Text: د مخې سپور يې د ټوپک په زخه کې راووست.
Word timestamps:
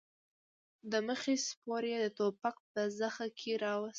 د 0.91 0.93
مخې 1.07 1.33
سپور 1.47 1.81
يې 1.91 1.97
د 2.01 2.07
ټوپک 2.17 2.55
په 2.71 2.81
زخه 2.99 3.25
کې 3.39 3.51
راووست. 3.63 3.89